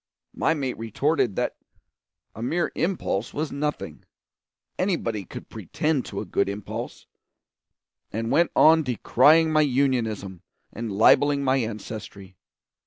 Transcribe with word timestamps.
My 0.33 0.55
mate 0.55 0.79
retorted 0.79 1.35
that 1.35 1.57
a 2.33 2.41
mere 2.41 2.71
impulse 2.73 3.35
was 3.35 3.51
nothing 3.51 4.03
anybody 4.79 5.25
could 5.25 5.47
pretend 5.47 6.07
to 6.07 6.19
a 6.21 6.25
good 6.25 6.49
impulse; 6.49 7.05
and 8.11 8.31
went 8.31 8.49
on 8.55 8.81
decrying 8.81 9.51
my 9.53 9.61
Unionism 9.61 10.41
and 10.73 10.91
libelling 10.91 11.43
my 11.43 11.57
ancestry. 11.57 12.35